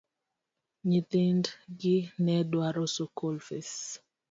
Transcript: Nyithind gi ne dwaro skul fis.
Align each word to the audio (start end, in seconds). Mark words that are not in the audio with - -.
Nyithind 0.87 1.45
gi 1.79 1.95
ne 2.23 2.35
dwaro 2.51 2.83
skul 2.95 3.35
fis. 3.47 3.71